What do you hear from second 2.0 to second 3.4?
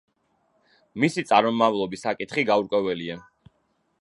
საკითხი გაურკვეველია.